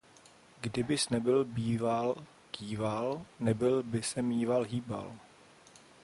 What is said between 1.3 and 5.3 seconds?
býval kýval, nebyl by se mýval hýbal.